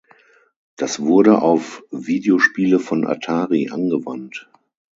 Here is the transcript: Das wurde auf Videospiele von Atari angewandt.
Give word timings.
Das 0.77 0.99
wurde 0.99 1.43
auf 1.43 1.83
Videospiele 1.91 2.79
von 2.79 3.05
Atari 3.05 3.69
angewandt. 3.69 4.49